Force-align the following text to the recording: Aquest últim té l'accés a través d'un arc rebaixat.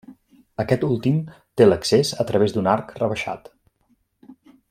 Aquest 0.61 0.85
últim 0.87 1.19
té 1.61 1.67
l'accés 1.67 2.13
a 2.25 2.27
través 2.31 2.57
d'un 2.57 2.71
arc 2.73 2.97
rebaixat. 3.03 3.53